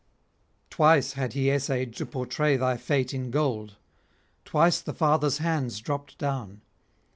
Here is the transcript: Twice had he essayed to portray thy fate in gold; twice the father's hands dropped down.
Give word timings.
Twice 0.71 1.13
had 1.13 1.33
he 1.33 1.51
essayed 1.51 1.93
to 1.97 2.07
portray 2.07 2.57
thy 2.57 2.75
fate 2.75 3.13
in 3.13 3.29
gold; 3.29 3.75
twice 4.45 4.81
the 4.81 4.95
father's 4.95 5.37
hands 5.37 5.77
dropped 5.79 6.17
down. 6.17 6.61